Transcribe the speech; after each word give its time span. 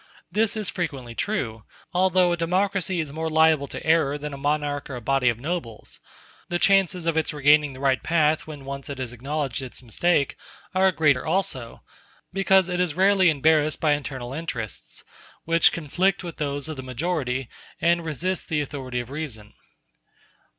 This 0.31 0.57
is 0.57 0.67
frequently 0.71 1.13
true, 1.13 1.63
although 1.93 2.31
a 2.31 2.35
democracy 2.35 2.99
is 2.99 3.13
more 3.13 3.29
liable 3.29 3.67
to 3.67 3.85
error 3.85 4.17
than 4.17 4.33
a 4.33 4.35
monarch 4.37 4.89
or 4.89 4.95
a 4.95 4.99
body 4.99 5.29
of 5.29 5.37
nobles; 5.37 5.99
the 6.49 6.57
chances 6.57 7.05
of 7.05 7.17
its 7.17 7.31
regaining 7.31 7.73
the 7.73 7.79
right 7.79 8.01
path 8.01 8.47
when 8.47 8.65
once 8.65 8.89
it 8.89 8.97
has 8.97 9.13
acknowledged 9.13 9.61
its 9.61 9.83
mistake, 9.83 10.37
are 10.73 10.91
greater 10.91 11.23
also; 11.23 11.83
because 12.33 12.67
it 12.67 12.79
is 12.79 12.95
rarely 12.95 13.29
embarrassed 13.29 13.79
by 13.79 13.91
internal 13.91 14.33
interests, 14.33 15.03
which 15.45 15.71
conflict 15.71 16.23
with 16.23 16.37
those 16.37 16.67
of 16.67 16.77
the 16.77 16.81
majority, 16.81 17.47
and 17.79 18.03
resist 18.03 18.49
the 18.49 18.59
authority 18.61 18.99
of 18.99 19.11
reason. 19.11 19.53